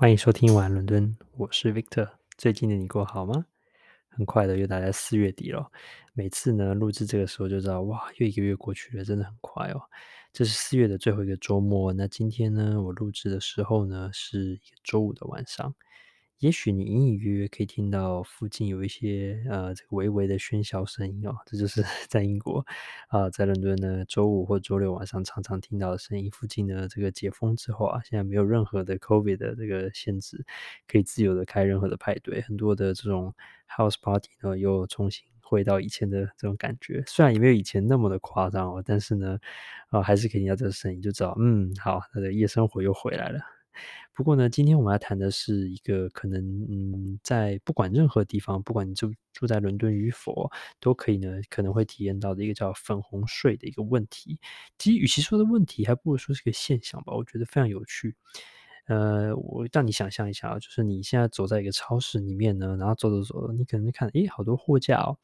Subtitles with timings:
[0.00, 2.08] 欢迎收听晚安伦敦，我是 Victor。
[2.36, 3.44] 最近的你过好吗？
[4.08, 5.72] 很快的又来到四月底了，
[6.14, 9.82] 每次呢录制这个时候就知道，哇，又一个月过去了，真的很快哦。
[10.32, 15.74] 这是四月的最后一个周末，那今天呢，我录制的时候呢是一个周五的晚上。
[16.40, 22.64] 也许你隐隐约约可以听到附近有一些呃这个微微的喧嚣声音哦，这就是 在英国
[23.08, 26.30] 啊、在伦敦呢周五或周六晚上常常听到的声音。
[26.30, 30.44] 附近呢这个解封之后啊，现在没有任何的 COVID 的这个限制，
[30.86, 33.34] 可以自由的开任何的派对，很多的这种
[33.68, 37.02] house party 呢又重新回到以前的这种感觉。
[37.08, 39.36] 虽然也没有以前那么的夸张哦，但是呢
[39.88, 43.57] 啊、还是可以听到这个声音，就知道嗯好，他的夜生活又回来了。
[44.14, 54.38] 不过呢，今天我们要谈的是一个可能，嗯，在不管任何地方，不管你住住在伦敦与否，都可以呢，可能会体验到的一个叫粉红税的一个问题。
[54.78, 57.12] 其实，与其说的问题，还不如说是个现象吧。
[57.14, 58.14] 我觉得非常有趣。
[58.86, 65.18] 呃，我让你想象一下啊，就是你现在走在一个超市里面呢，然后走走走，你可能看，诶，好多货架哦。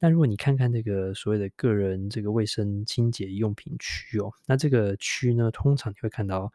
[0.00, 6.50] 那如果你看看这个所谓的个人这个卫生清洁用品区哦，那这个区呢，通常你会看到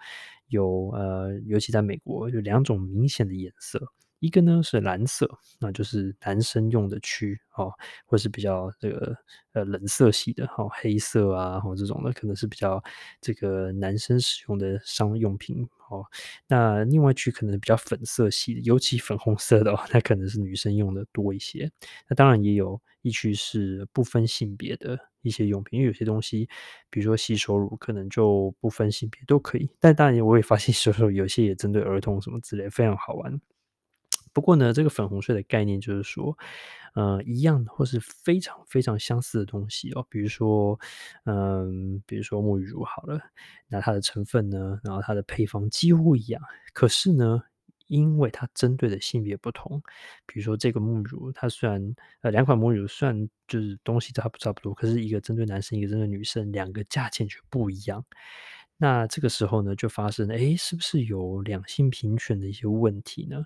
[0.48, 3.80] 有呃，尤其在美国有两种明显的颜色，
[4.20, 7.72] 一个呢是蓝色，那就是男生用的区哦，
[8.06, 9.16] 或是比较这个
[9.54, 12.84] 呃冷色系的哈、哦，黑色啊，或这种的可能是比较
[13.22, 15.68] 这个男生使用的商用品。
[15.88, 16.04] 哦，
[16.48, 21.72] 那另外区可能比较粉色系的，尤其粉红色的哦，那可能是女生用的多一些。
[22.10, 26.50] 那当然也有一区是不分性别的一些用品，因为有些东西，
[26.90, 29.70] 比如说洗手乳，可能就不分性别都可以。
[29.80, 33.40] 但当然，我也发现有时候有些也针对儿童什么之类，非常好玩。
[34.36, 36.38] 不过呢，这个粉红税的概念就是说，
[36.94, 40.78] 呃，一样或是非常非常相似的东西哦，比如说，
[41.24, 43.18] 嗯，比如说沐浴乳好了，
[43.70, 46.42] 那它的成分呢，然后它的配方几乎一样，
[46.74, 47.42] 可是呢，
[47.88, 49.82] 因为它针对的性别不同，
[50.26, 58.04] 比如说这个沐浴乳，它虽然呃两款沐浴乳虽然就是东西差不差不多，可是一个针对男生，一个针对女生，两个价钱却不一样。
[58.78, 63.42] 那这个时候呢，就发生了，诶，是不是有两性平权的一些问题呢？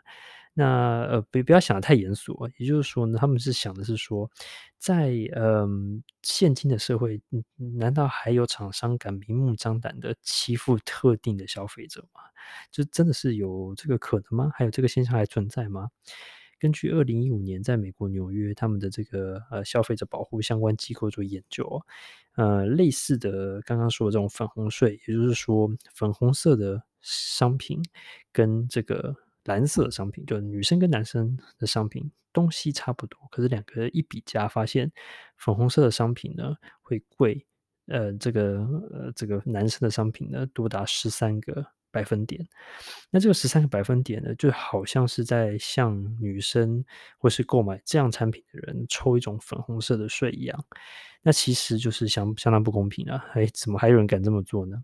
[0.59, 2.51] 那呃，不不要想的太严肃啊。
[2.57, 4.29] 也就是说呢，他们是想的是说，
[4.77, 7.21] 在嗯现今的社会，
[7.77, 12.19] 难道还有厂商敢明目张胆的欺负特定的消费者吗？
[12.71, 14.51] 就真的是有这个可能吗？
[14.53, 15.87] 还有这个现象还存在吗？
[16.59, 21.81] 根据二零一五年在美国纽约他们的这个呃消费者保护相关机构做研究，
[22.35, 27.81] 呃，类似的刚刚说的这种粉红税，也就是说粉红色的商品
[28.33, 29.15] 跟这个。
[29.45, 34.91] 蓝色的商品，就女生跟男生的商品东西差不多，可是两个一比价，发现
[35.37, 37.45] 粉红色的商品呢会贵，
[37.87, 38.59] 呃，这个
[38.91, 42.47] 呃这个男生的商品呢多达十三个百分点。
[43.09, 46.85] 那这个十三个百分点呢，就好像是在向女生
[47.17, 50.65] 或是购买这样产品的人抽一种粉红色的税一样。
[51.21, 53.25] 那其实就是相相当不公平啊！
[53.33, 54.77] 哎，怎么还有人敢这么做呢？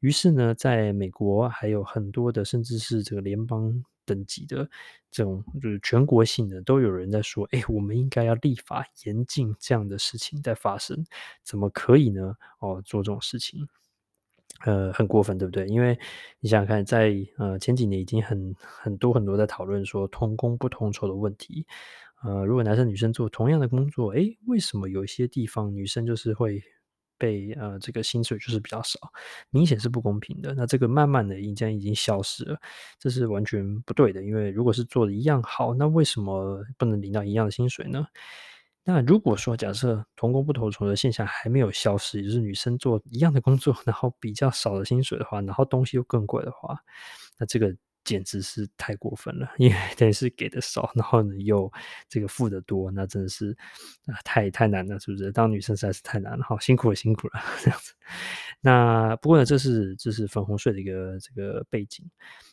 [0.00, 3.82] 于是呢，在美国还有很多的，甚至是这个联邦。
[4.10, 4.68] 等级的
[5.10, 11.04] 这种就是全国性的，都有人在说：“哎，我们应该要立法严禁这样的事情在发生，
[11.44, 12.34] 怎么可以呢？
[12.58, 13.68] 哦，做这种事情，
[14.64, 15.66] 呃，很过分，对不对？
[15.66, 15.96] 因为
[16.40, 21.66] 你想想看，在呃前几年已经很很多很多在讨论说同工不同酬的问题。
[22.22, 26.62] 呃，如果男生女生做同样的工作，哎，为什么有一些地方女生就是会？
[27.20, 28.98] 被呃，这个薪水就是比较少，
[29.50, 30.54] 明显是不公平的。
[30.54, 32.58] 那这个慢慢的已经已经消失了，
[32.98, 34.24] 这是完全不对的。
[34.24, 38.06] 因为如果是做的一样好，那为什么不能领到一样的薪水呢？
[38.84, 46.78] 那如果说假设同工不同酬的现象还没有消失，也就是女生做一样的工作，然后比较少的薪水的话，然后东西又更贵的话，
[47.38, 47.76] 那这个。
[48.04, 51.70] 简直是太过分了，因为 等于是给的少，然后呢又
[52.08, 53.56] 这个付的多，那真的是
[54.06, 55.30] 啊太太难了，是不是？
[55.32, 57.92] 当女生实在是太难了，好辛苦了，辛苦了 这样子。
[58.60, 62.04] 那不过呢，这是这是粉红税的一个这个背景。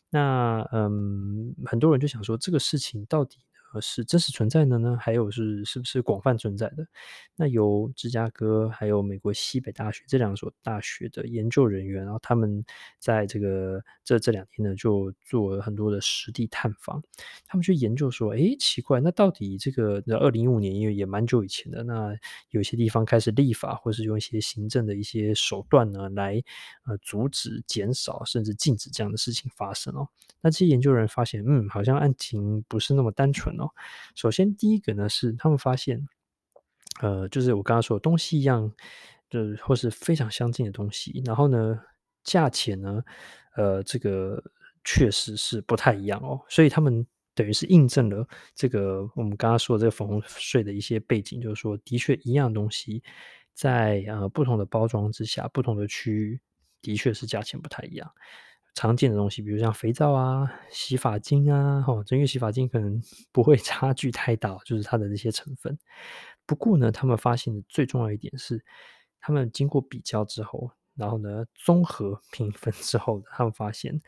[0.09, 3.37] 那嗯，很多人就想说，这个事情到底？
[3.81, 4.97] 是真实存在的呢？
[4.99, 6.87] 还有是是不是广泛存在的？
[7.35, 12.63] 那由芝加哥还有美国西北大学这两所大学的研究人员，然后他们
[12.99, 17.03] 在这个这这两天呢，就做了很多的实地探访。
[17.45, 22.15] 他们去研究说，诶，奇怪，那到底这个那二零一五年，因为也蛮久以前的，那
[22.49, 26.41] 有些地方开始立法，或是用一些行政的一些手段呢，来
[26.85, 30.07] 呃阻止、减少甚至禁止这样的事情发生哦。
[30.41, 33.69] 那这些研究人员发现，嗯，好像案情不是那么单纯哦。
[34.15, 36.07] 首先，第一个呢是他们发现，
[37.01, 38.71] 呃，就是我刚刚说的东西一样，
[39.29, 41.79] 就是或是非常相近的东西，然后呢，
[42.23, 43.03] 价钱呢，
[43.55, 44.43] 呃，这个
[44.83, 46.41] 确实是不太一样哦。
[46.49, 47.05] 所以他们
[47.35, 53.03] 等于是印证了这个我们刚刚说的这个粉红税的一些背景，就是说，的确一样东西
[53.53, 56.39] 在呃不同的包装之下，不同的区域，
[56.81, 58.11] 的确是价钱不太一样。
[58.77, 63.01] 常见的东西，比如像肥皂啊、洗发精啊，哈，因为洗发精可能
[63.33, 65.75] 不会差距太大，就是它的那些成分。
[66.45, 68.63] 不过呢，他们发现的最重要一点是，
[69.19, 73.99] 他们经过比较之后，然后呢，综合评分之后，他们发现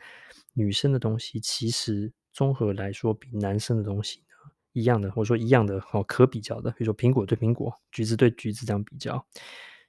[0.54, 9.26] 女生的东西其实综合来说比男生的东西呢一样的，或者说一样的哦，可比较的，比如说苹果对苹果、橘子对橘子这样比较，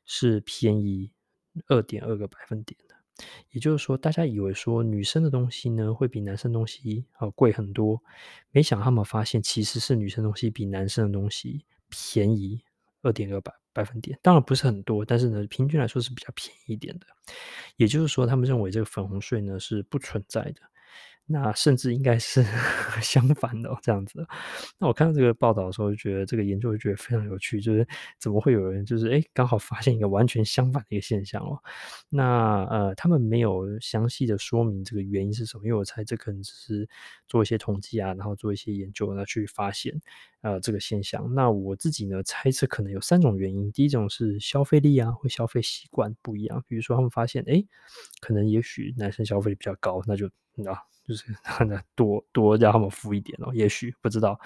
[0.08, 1.12] 是便宜
[1.68, 2.76] 二点二个百分点。
[3.52, 8.02] 也就是说，大家以为说女生的东西呢会比男生东西呃贵很多，
[8.52, 12.62] 没想到他们发现其实是女生东西比男生的东西便宜
[13.02, 17.06] 二点二百百分点，当然不是很多，但是呢平均来说是比较便宜一点的。
[17.78, 20.62] 也就是说，他们认为这个粉红税呢是不存在的。
[21.28, 22.44] 那甚至应该是
[23.02, 24.26] 相反的哦，这样子。
[24.80, 27.88] 那我看到这个报道的时候，就觉得这个研究就觉得非常有趣，就是
[28.20, 31.58] 怎么会有人就是诶刚好发现一个完全相反的一个现象哦。
[32.10, 36.90] 那呃，他们没有详细的说明这个原因是什么，因为我猜这可能只是
[37.28, 39.94] 做一些统计啊，然后做一些研究，那去发现
[40.42, 41.34] 呃这个现象。
[41.34, 47.68] 那我自己呢猜测可能有三种原因，第一种是消费力啊，或消费习惯不一样，比如说他们发现诶
[48.22, 50.91] 可能也许男生消费力比较高，那就你知道。
[51.08, 54.40] 就是 可能多多让他们付一点哦，也许不知道，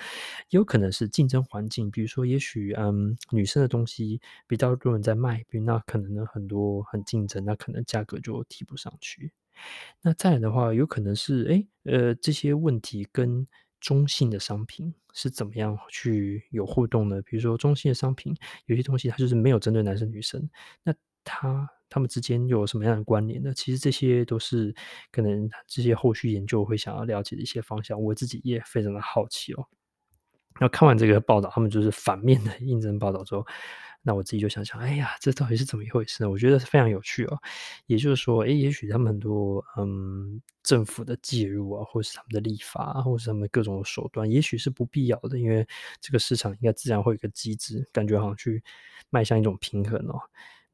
[0.49, 9.31] 也有可能是竞争环境，比如说，也许嗯，女生的东西比较多人在卖，比如那可能呢很多很竞争，那可能价格就提不上去。
[10.01, 13.47] 那再来的话，有可能是诶呃这些问题跟
[13.81, 17.21] 中性的商品是怎么样去有互动呢？
[17.23, 18.35] 比如说中性的商品
[18.67, 20.49] 有些东西它就是没有针对男生女生，
[20.83, 20.93] 那
[21.23, 21.69] 它。
[21.89, 23.53] 他们之间有什么样的关联呢？
[23.55, 24.73] 其实这些都是
[25.11, 28.01] 可能这些后续研究会想要了解的一些方向。
[28.01, 29.65] 我自己也非常的好奇哦。
[30.59, 33.45] 那看完这个报道，他们就是反面的印证报道之后，
[34.01, 36.29] 那我自己就想想，哎呀，这到底是怎么一回事呢？
[36.29, 37.37] 我觉得是非常有趣哦。
[37.87, 45.67] 也就是说，哎，也许他们很多嗯政府的介入啊，或是他们的立法啊，或是他们各种手段，也许是不必要的，因为
[45.99, 48.63] 这个市场应该自然会有一个机制，感觉好像去
[49.09, 50.21] 迈向一种平衡哦。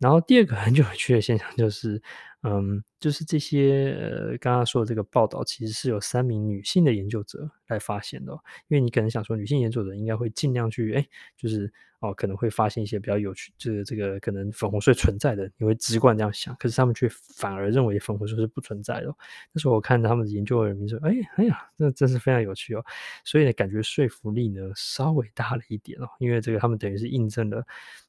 [0.01, 2.01] 然后第二个很有趣的现象就是，
[2.43, 8.33] 嗯，就是这些呃刚刚说的这个报道，其实是有三名女性的研究者来发现的。
[8.67, 11.07] 因为你可能想说，女性研究者应该会尽量去，哎，
[11.37, 16.55] 就是哦，可能会发现一些比较有趣，这个这个可能粉红税存在的，你会直观这样想。
[16.55, 19.15] 可是他们却反而认为粉红税是不存在的。
[19.51, 22.83] 那时候我看他们的研究人员说，哎，哎呀，这真是非常有趣哦。
[23.23, 27.63] 所以呢，感觉说服力呢稍微大了一点哦，因为这个他们等于是印证了。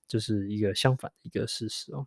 [0.08, 2.06] 就是一个相反的一个事实哦。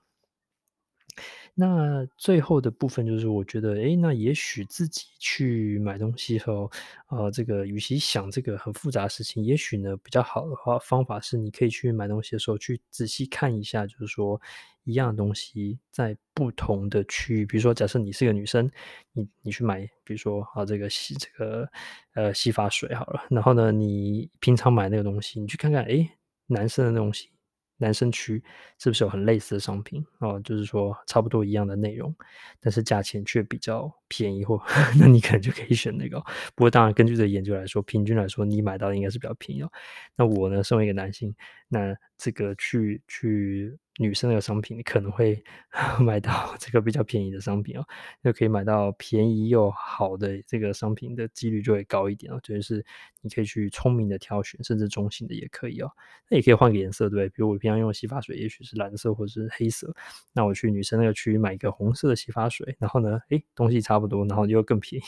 [1.53, 6.69] 那最后的部分就是，我觉得，诶，那也许自己去买东西后，
[7.07, 14.39] 呃，这个与其想这个很复杂的事情，也许呢比较好的话方法是，你可以去买东西的时候去仔细看一下，就是说
[14.83, 18.69] 一样东西在不同的区域，比如说假设你是个女生，
[19.13, 21.69] 你你去买，比如说啊这个洗这个
[22.15, 26.09] 呃洗发水好了，然后呢你平常买那个东西，你去看看，诶，
[26.47, 27.29] 男生的东西。
[27.77, 28.41] 男生区
[28.77, 30.39] 是不是有很类似的商品哦？
[30.43, 32.15] 就是说差不多一样的内容，
[32.59, 34.61] 但是价钱却比较便宜，或
[34.99, 36.19] 那你可能就可以选那个。
[36.55, 39.71] 不过当然，根据这研究来说，平均来说你买到的应该是比较便宜哦。
[40.15, 41.35] 那我呢，身为一个男性，
[41.77, 43.77] 那这个去去。
[43.97, 45.41] 女生的商品，你可能会
[46.03, 47.85] 买到这个比较便宜的商品哦，
[48.21, 52.37] 就可以买到便宜又好的这个商品的几率就会高一点哦。
[52.43, 52.85] 就是
[53.21, 55.89] 你可以去聪明的挑选，甚至中性的也可以哦。
[56.29, 57.29] 那也可以换个颜色，对？
[57.29, 59.95] 比如我平常用的洗发水，也许是蓝色或者是黑色，
[60.33, 65.05] 那我去女生那个区域买一个红色的洗发水，然后呢，诶，东西差不多，然后又更便宜，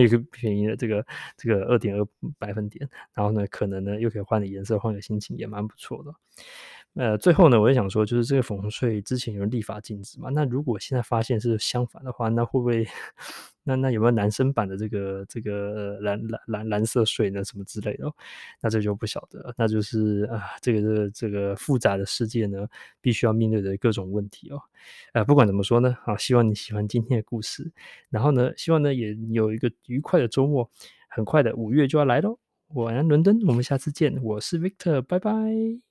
[0.00, 2.06] 一个便宜的这个这个二点二
[2.38, 6.14] 百分点，然后呢，可能呢又可以换个颜色，换个心情，也蛮不错的。
[6.94, 10.28] 呃，最后呢，我也想说，就是这个粉红税之前有人立法禁止嘛？
[10.30, 12.84] 那如果现在发现是相反的话，那会不会，
[13.62, 17.44] 那那有没有男生版的这个这个蓝蓝蓝蓝色税呢？
[17.44, 18.12] 什么之类的？
[18.60, 22.66] 那这就不晓得，那就是啊，这个这个这个复杂的世界呢，
[23.00, 24.60] 必须要面对的各种问题哦。
[25.12, 27.70] 呃，不管怎么说呢，好，希望你喜欢今天的故事，
[28.08, 30.68] 然后呢，希望呢也有一个愉快的周末。
[31.08, 32.38] 很快的五月就要来喽，
[32.74, 35.89] 晚安伦敦，我们下次见，我是 Victor，拜拜。